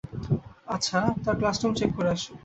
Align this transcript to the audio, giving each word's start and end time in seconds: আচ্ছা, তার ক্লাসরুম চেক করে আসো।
আচ্ছা, 0.67 0.99
তার 1.23 1.35
ক্লাসরুম 1.39 1.71
চেক 1.75 1.89
করে 1.97 2.09
আসো। 2.15 2.33